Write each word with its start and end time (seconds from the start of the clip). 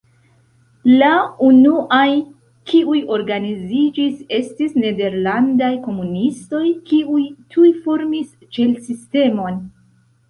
La 1.01 1.09
unuaj 1.47 2.05
kiuj 2.71 3.01
organiziĝis 3.17 4.17
estis 4.39 4.73
nederlandaj 4.85 5.71
komunistoj, 5.87 6.65
kiuj 6.89 7.23
tuj 7.57 7.69
formis 7.85 8.35
ĉel-sistemon. 8.59 9.65